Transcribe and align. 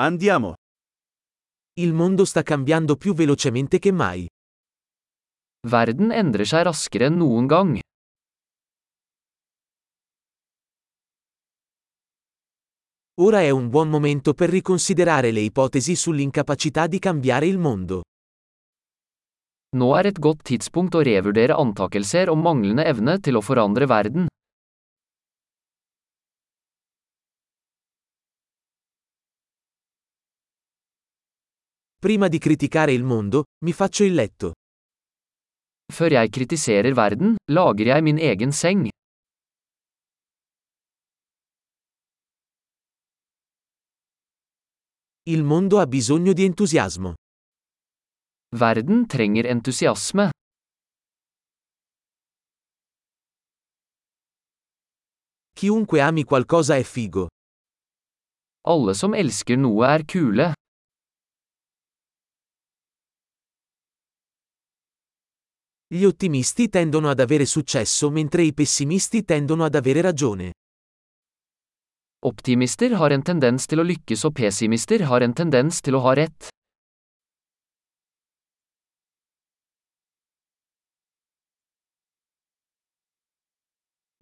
Andiamo. 0.00 0.54
Il 1.80 1.92
mondo 1.92 2.24
sta 2.24 2.44
cambiando 2.44 2.94
più 2.94 3.14
velocemente 3.14 3.80
che 3.80 3.90
mai. 3.90 4.28
Verden 5.66 6.12
endrer 6.12 6.46
seg 6.46 6.62
raskere 6.62 7.08
enn 7.10 7.18
noen 7.18 7.46
gang. 7.50 7.80
Ora 13.20 13.40
è 13.40 13.50
un 13.50 13.68
buon 13.68 13.88
momento 13.88 14.34
per 14.34 14.50
riconsiderare 14.50 15.32
le 15.32 15.40
ipotesi 15.40 15.96
sull'incapacità 15.96 16.86
di 16.86 17.00
cambiare 17.00 17.48
il 17.48 17.58
mondo. 17.58 18.02
Nå 19.74 19.96
er 19.98 20.06
et 20.14 20.18
godt 20.22 20.46
tidspunkt 20.46 20.94
å 20.94 21.02
revurdere 21.02 21.58
antakelser 21.58 22.30
om 22.30 22.38
manglende 22.38 22.86
evne 22.86 23.18
til 23.18 23.34
å 23.34 23.42
forandre 23.42 23.90
verden. 23.90 24.30
Prima 32.00 32.28
di 32.28 32.38
criticare 32.38 32.92
il 32.92 33.02
mondo, 33.02 33.42
mi 33.64 33.72
faccio 33.72 34.04
il 34.04 34.14
letto. 34.14 34.52
Før 35.90 36.12
jeg 36.12 36.30
kritiserer 36.30 36.94
verden, 36.94 37.34
lager 37.50 37.86
jeg 37.90 38.02
min 38.06 38.18
egen 38.18 38.52
seng. 38.52 38.86
Il 45.26 45.42
mondo 45.42 45.80
ha 45.80 45.86
bisogno 45.86 46.32
di 46.32 46.44
entusiasmo. 46.44 47.14
Verden 48.54 49.06
trenger 49.06 49.46
entusiasme. 49.46 50.30
Chiunque 55.52 56.00
ami 56.00 56.22
qualcosa 56.22 56.76
è 56.76 56.84
figo. 56.84 57.26
Alle 58.68 58.94
som 58.94 59.14
elsker 59.14 59.58
noe 59.58 59.84
er 59.86 60.04
kule. 60.04 60.57
Gli 65.90 66.04
ottimisti 66.04 66.68
tendono 66.68 67.08
ad 67.08 67.18
avere 67.18 67.46
successo 67.46 68.10
mentre 68.10 68.42
i 68.42 68.52
pessimisti 68.52 69.24
tendono 69.24 69.64
ad 69.64 69.74
avere 69.74 70.02
ragione. 70.02 70.52
Optimister 72.26 72.92
har 72.92 73.14
en 73.16 73.22
tendens 73.22 73.64
til 73.64 73.80
å 73.80 73.86
lykkes 73.88 74.26
og 74.28 74.34
pessimister 74.36 75.06
har 75.08 75.24
en 75.24 75.32
tendens 75.32 75.80
til 75.80 75.96
å 75.96 76.02
ha 76.04 76.12
rett. 76.12 76.50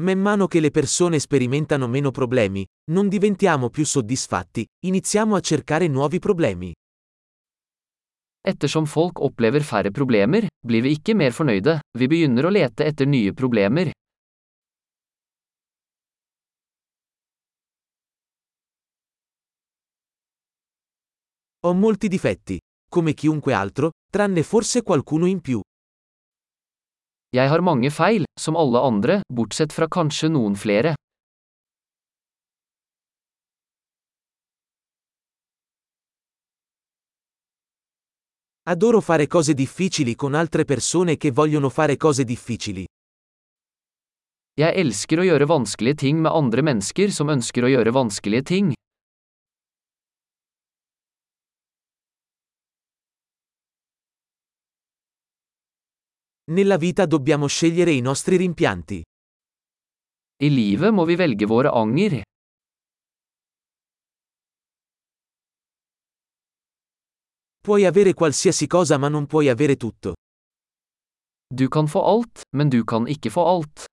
Man 0.00 0.20
mano 0.20 0.48
che 0.48 0.60
le 0.60 0.70
persone 0.70 1.18
sperimentano 1.18 1.88
meno 1.88 2.10
problemi, 2.10 2.66
non 2.90 3.08
diventiamo 3.08 3.70
più 3.70 3.86
soddisfatti, 3.86 4.66
iniziamo 4.84 5.34
a 5.34 5.40
cercare 5.40 5.88
nuovi 5.88 6.18
problemi. 6.18 6.74
Ettersom 8.44 8.84
folk 8.84 9.22
opplever 9.24 9.64
færre 9.64 9.88
problemer, 9.88 10.44
blir 10.60 10.82
vi 10.84 10.90
ikke 10.98 11.14
mer 11.16 11.32
fornøyde, 11.32 11.78
vi 11.96 12.08
begynner 12.12 12.44
å 12.44 12.50
lete 12.52 12.84
etter 12.84 13.08
nye 13.08 13.32
problemer. 13.32 13.88
Ho 21.64 21.72
molti 21.72 22.10
difetti, 22.12 22.58
come 22.92 23.14
chiunque 23.14 23.54
altro, 23.56 23.88
tranne 24.12 24.44
forse 24.44 24.82
qualcuno 24.82 25.24
in 25.24 25.40
più. 25.40 25.62
Jeg 27.32 27.48
har 27.48 27.64
mange 27.64 27.88
feil, 27.90 28.28
som 28.38 28.60
alle 28.60 28.84
andre, 28.84 29.22
bortsett 29.32 29.72
fra 29.72 29.88
kanskje 29.88 30.28
noen 30.28 30.52
flere. 30.54 30.92
Adoro 38.66 39.02
fare 39.02 39.26
cose 39.26 39.52
difficili 39.52 40.14
con 40.14 40.32
altre 40.32 40.64
persone 40.64 41.18
che 41.18 41.30
vogliono 41.30 41.68
fare 41.68 41.98
cose 41.98 42.24
difficili. 42.24 42.86
Jeg 44.56 44.72
elsker 44.80 45.20
å 45.20 45.26
gjøre 45.28 45.44
vanskelige 45.44 46.00
ting 46.00 46.22
med 46.24 46.32
andre 46.32 46.64
mennesker 46.64 47.12
som 47.12 47.28
ønsker 47.28 47.66
å 47.66 47.68
gjøre 47.68 47.92
vanskelige 47.92 48.46
ting. 48.48 48.72
Nella 56.56 56.78
vita 56.80 57.04
dobbiamo 57.04 57.46
scegliere 57.46 57.92
i 57.92 58.00
nostri 58.00 58.40
rimpianti. 58.40 59.02
I 60.40 60.48
livet 60.48 60.88
må 60.88 61.04
vi 61.04 61.20
velge 61.20 61.44
våre 61.44 61.68
anger. 61.68 62.22
Puoi 67.64 67.86
avere 67.86 68.12
qualsiasi 68.12 68.66
cosa 68.66 68.98
ma 68.98 69.08
non 69.08 69.24
puoi 69.24 69.48
avere 69.48 69.76
tutto. 69.76 70.12
Du 71.48 71.68
kan 71.68 71.86
få 71.86 72.02
alt, 72.04 72.42
men 72.50 72.68
du 72.68 72.84
kan 72.84 73.06
ikke 73.08 73.30
få 73.30 73.40
alt. 73.40 73.84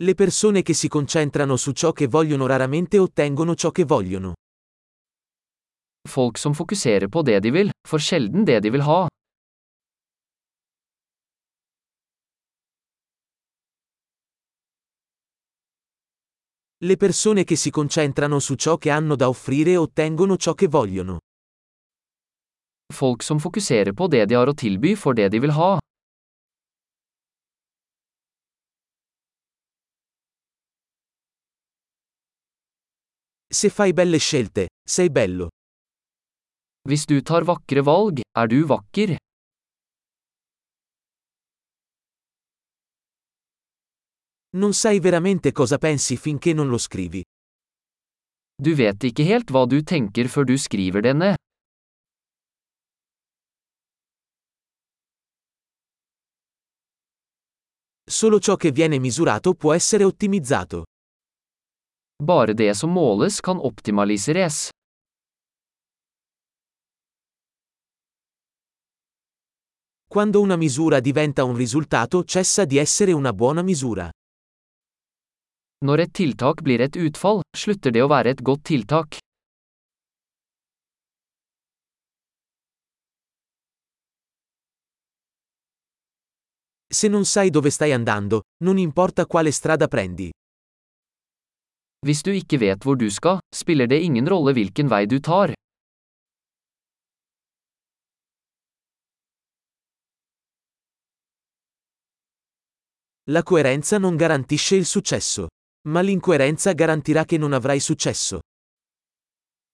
Le 0.00 0.14
persone 0.14 0.62
che 0.62 0.72
si 0.72 0.88
concentrano 0.88 1.56
su 1.56 1.72
ciò 1.72 1.92
che 1.92 2.06
vogliono 2.06 2.46
raramente 2.46 2.96
ottengono 2.98 3.54
ciò 3.54 3.70
che 3.72 3.84
vogliono. 3.84 4.32
Folk 6.08 6.38
som 6.38 6.54
fokuserer 6.54 7.08
på 7.08 7.22
det 7.22 7.42
de 7.42 7.50
vil, 7.50 7.70
får 7.86 7.98
sjelden 8.00 8.44
det 8.44 8.62
de 8.62 8.70
vil 8.70 8.80
ha. 8.80 9.06
Le 16.82 16.96
persone 16.96 17.44
che 17.44 17.56
si 17.56 17.68
concentrano 17.68 18.38
su 18.38 18.54
ciò 18.54 18.78
che 18.78 18.88
hanno 18.88 19.14
da 19.14 19.28
offrire 19.28 19.76
ottengono 19.76 20.38
ciò 20.38 20.54
che 20.54 20.66
vogliono. 20.66 21.18
Folk 22.90 23.22
som 23.22 23.38
fokuserer 23.38 23.92
på 23.92 24.08
det 24.08 24.24
de 24.24 24.34
har 24.34 24.48
å 24.48 24.54
tilby 24.56 24.94
får 24.96 25.18
det 25.18 25.28
de 25.28 25.40
vil 25.44 25.52
ha. 25.52 25.76
Se 33.52 33.68
fai 33.68 33.92
belle 33.92 34.16
scelte, 34.16 34.68
sei 34.80 35.12
bello. 35.12 35.52
Hvis 36.88 37.04
du 37.04 37.20
tar 37.20 37.44
vakre 37.44 37.84
valg, 37.84 38.24
er 38.24 38.48
du 38.48 38.64
vakker. 38.64 39.19
Non 44.56 44.72
sai 44.74 44.98
veramente 44.98 45.52
cosa 45.52 45.78
pensi 45.78 46.16
finché 46.16 46.52
non 46.52 46.68
lo 46.68 46.76
scrivi. 46.76 47.22
Du 48.60 48.74
vet 48.74 49.04
ikke 49.04 49.22
helt 49.22 49.50
hva 49.50 49.64
du 49.64 49.78
tenker 49.82 50.26
før 50.26 50.44
du 50.44 50.56
skriver 50.58 51.00
det 51.00 51.14
ned. 51.14 51.36
Solo 58.10 58.40
ciò 58.40 58.56
che 58.56 58.72
viene 58.72 58.98
misurato 58.98 59.54
può 59.54 59.72
essere 59.72 60.02
ottimizzato. 60.04 60.82
Bare 62.20 62.52
det 62.52 62.74
som 62.74 62.90
måles 62.90 63.40
kan 63.40 63.56
optimaliseres. 63.56 64.68
Quando 70.10 70.40
una 70.40 70.56
misura 70.56 70.98
diventa 70.98 71.44
un 71.44 71.54
risultato 71.54 72.24
cessa 72.24 72.64
di 72.64 72.78
essere 72.78 73.12
una 73.12 73.32
buona 73.32 73.62
misura. 73.62 74.10
Når 75.80 76.00
et 76.02 76.10
tiltak 76.12 76.58
blir 76.60 76.82
et 76.84 76.96
utfall, 77.00 77.38
slutter 77.56 77.92
det 77.96 78.02
å 78.04 78.08
være 78.12 78.34
et 78.34 78.40
godt 78.44 78.66
tiltak. 78.68 79.16
Se 86.92 87.08
non 87.08 87.24
sai 87.24 87.48
dove 87.48 87.70
stai 87.72 87.94
andando, 87.96 88.42
non 88.66 88.76
importa 88.76 89.24
quale 89.24 89.52
strada 89.56 89.88
prendi. 89.88 90.28
Hvis 92.04 92.20
du 92.26 92.34
ikke 92.36 92.58
vet 92.60 92.84
hvor 92.84 92.98
du 93.00 93.08
skal, 93.08 93.40
spiller 93.48 93.88
det 93.88 94.02
ingen 94.04 94.28
rolle 94.28 94.52
hvilken 94.52 94.90
vei 94.92 95.06
du 95.06 95.16
tar. 95.20 95.54
La 103.30 103.42
coerenza 103.42 103.96
non 103.96 104.16
garantisce 104.16 104.76
il 104.76 104.84
successo. 104.84 105.48
Ma 105.88 106.02
l'incoerenza 106.02 106.74
garantirà 106.74 107.24
che 107.24 107.38
non 107.38 107.54
avrai 107.54 107.80
successo. 107.80 108.40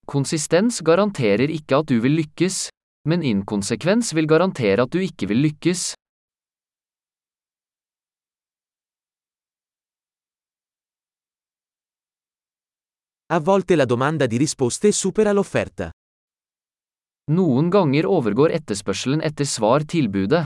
Konsistens 0.07 0.81
garanterer 0.83 1.51
ikke 1.51 1.75
at 1.75 1.89
du 1.91 1.99
vil 1.99 2.15
lykkes, 2.15 2.69
men 3.11 3.25
inkonsekvens 3.27 4.13
vil 4.15 4.29
garantere 4.31 4.87
at 4.87 4.93
du 4.95 5.03
ikke 5.03 5.27
vil 5.27 5.43
lykkes. 5.43 5.95
A 13.27 13.41
volte 13.41 13.75
la 13.75 13.85
domanda 13.85 14.29
di 14.31 14.39
risposte 14.39 14.93
supera 14.93 15.33
l'offerta. 15.35 15.91
Noen 17.35 17.67
ganger 17.75 18.07
overgår 18.07 18.55
etterspørselen 18.55 19.27
etter 19.27 19.49
svar 19.51 19.83
tilbudet. 19.83 20.46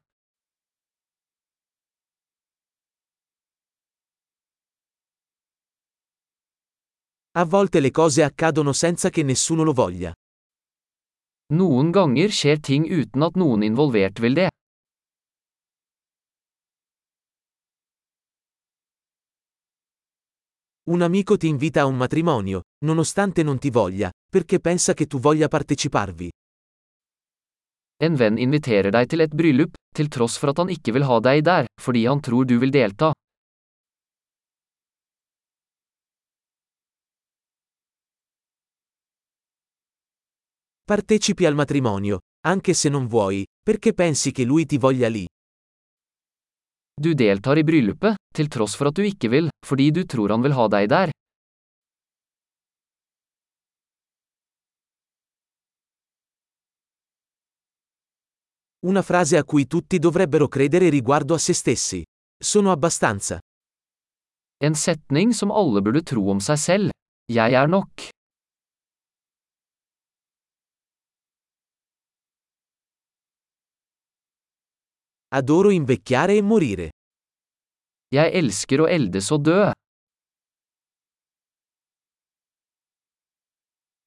A 7.32 7.44
volte 7.44 7.78
le 7.78 7.92
cose 7.92 8.24
accadono 8.24 8.72
senza 8.72 9.08
che 9.08 9.22
nessuno 9.22 9.62
lo 9.62 9.72
voglia. 9.72 10.12
Noen 11.54 11.92
ganger 11.92 12.30
skjer 12.30 12.58
ting 12.58 12.90
uten 12.90 13.22
at 13.22 13.36
noen 13.38 13.62
involvert 13.62 14.18
vil 14.18 14.34
det. 14.34 14.48
Un 20.90 21.02
amico 21.02 21.36
ti 21.36 21.46
invita 21.46 21.82
a 21.82 21.86
un 21.86 21.96
matrimonio, 21.96 22.62
nonostante 22.84 23.44
non 23.44 23.58
ti 23.58 23.70
voglia, 23.70 24.10
perché 24.28 24.58
pensa 24.58 24.92
che 24.92 25.06
tu 25.06 25.20
voglia 25.20 25.46
parteciparvi. 25.46 26.30
En 28.02 28.16
venn 28.16 28.38
inviterer 28.38 28.90
deg 28.90 29.06
til 29.06 29.20
et 29.20 29.34
bryllup, 29.34 29.76
til 29.94 30.08
tross 30.08 30.36
for 30.36 30.50
at 30.50 30.58
han 30.58 30.70
ikke 30.74 30.90
vil 30.98 31.06
ha 31.06 31.20
deg 31.20 31.44
der, 31.46 31.70
fordi 31.78 32.06
han 32.06 32.18
tror 32.18 32.44
du 32.44 32.58
vil 32.58 32.74
delta. 32.74 33.12
Partecipi 40.90 41.46
al 41.46 41.54
matrimonio, 41.54 42.18
anche 42.48 42.74
se 42.74 42.88
non 42.88 43.06
vuoi, 43.06 43.46
perché 43.62 43.94
pensi 43.94 44.32
che 44.32 44.42
lui 44.42 44.66
ti 44.66 44.76
voglia 44.76 45.06
lì. 45.06 45.24
Du 46.92 47.12
deltar 47.14 47.58
i 47.58 47.62
bryllupet, 47.62 48.16
til 48.34 48.48
tross 48.48 48.74
for 48.74 48.88
at 48.88 48.96
du 48.98 49.06
ikke 49.06 49.28
vil, 49.28 49.48
fordi 49.64 49.92
du 49.92 50.02
tror 50.04 50.34
han 50.34 50.42
vil 50.42 50.56
ha 50.58 50.66
deg 50.66 50.88
der. 50.90 51.14
Una 58.80 59.02
frase 59.02 59.36
a 59.36 59.44
cui 59.44 59.68
tutti 59.68 60.00
dovrebbero 60.00 60.48
credere 60.48 60.88
riguardo 60.88 61.34
a 61.34 61.38
se 61.38 61.54
stessi. 61.54 62.02
Sono 62.36 62.72
abbastanza. 62.72 63.38
En 64.58 64.74
setning 64.74 65.30
som 65.32 65.52
alle 65.52 65.82
burde 65.82 66.02
tro 66.02 66.30
om 66.30 66.40
seg 66.40 66.58
selv. 66.58 66.90
Jeg 67.30 67.54
er 67.54 67.68
nok. 67.68 68.10
Adoro 75.32 75.70
invecchiare 75.70 76.34
e 76.34 76.42
morire. 76.42 76.88
Jeg 78.10 78.32
elsker 78.34 78.80
å 78.82 78.86
eldes 78.90 79.28
og 79.30 79.44
dø. 79.46 79.60